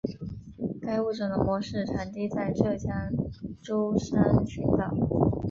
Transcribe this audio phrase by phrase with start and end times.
[0.81, 3.11] 该物种的模式产地在浙江
[3.61, 4.91] 舟山群岛。